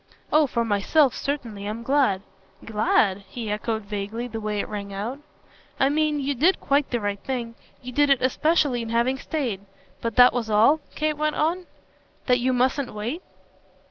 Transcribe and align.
"Oh 0.33 0.47
for 0.47 0.65
myself 0.65 1.13
certainly 1.15 1.67
I'm 1.67 1.83
glad." 1.83 2.23
"'Glad'?" 2.65 3.19
he 3.29 3.51
echoed 3.51 3.83
vaguely 3.83 4.25
the 4.27 4.41
way 4.41 4.59
it 4.59 4.67
rang 4.67 4.91
out. 4.91 5.19
"I 5.79 5.89
mean 5.89 6.19
you 6.19 6.33
did 6.33 6.59
quite 6.59 6.89
the 6.89 6.99
right 6.99 7.19
thing. 7.19 7.53
You 7.83 7.91
did 7.91 8.09
it 8.09 8.19
especially 8.23 8.81
in 8.81 8.89
having 8.89 9.19
stayed. 9.19 9.61
But 10.01 10.15
that 10.15 10.33
was 10.33 10.49
all?" 10.49 10.79
Kate 10.95 11.17
went 11.17 11.35
on. 11.35 11.67
"That 12.25 12.39
you 12.39 12.51
mustn't 12.51 12.95
wait?" 12.95 13.21